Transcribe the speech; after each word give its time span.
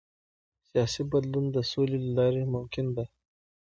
سیاسي 0.67 1.01
بدلون 1.11 1.45
د 1.51 1.57
سولې 1.71 1.97
له 2.03 2.11
لارې 2.17 2.43
ممکن 2.55 2.85
دی 2.95 3.05